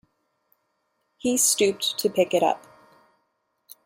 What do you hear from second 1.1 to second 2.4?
He stooped to pick